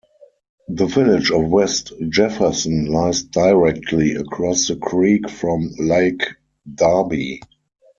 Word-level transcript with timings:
The 0.67 0.87
village 0.87 1.29
of 1.29 1.49
West 1.51 1.93
Jefferson 2.09 2.85
lies 2.87 3.21
directly 3.21 4.13
across 4.15 4.67
the 4.67 4.75
creek 4.75 5.29
from 5.29 5.69
Lake 5.77 6.23
Darby. 6.73 7.39